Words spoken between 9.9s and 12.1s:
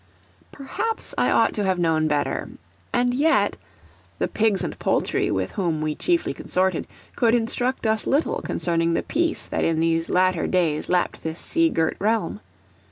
latter days lapped this sea girt